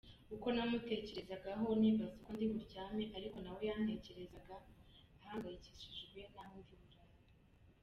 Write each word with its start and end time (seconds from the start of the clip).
Uko 0.35 0.47
namutekerezagaho, 0.55 1.65
nibaza 1.79 2.13
uko 2.19 2.29
ndiburyame, 2.35 3.03
niko 3.19 3.37
nawe 3.45 3.61
yantekereza 3.69 4.39
ahangayikishijwe 5.21 6.19
naho 6.33 6.55
ndiburare. 6.63 7.17